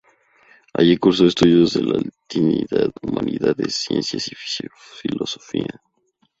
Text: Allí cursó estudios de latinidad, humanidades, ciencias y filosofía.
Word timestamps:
Allí 0.73 0.97
cursó 0.97 1.27
estudios 1.27 1.73
de 1.75 1.83
latinidad, 1.83 2.89
humanidades, 3.03 3.75
ciencias 3.75 4.29
y 4.31 4.35
filosofía. 4.97 5.79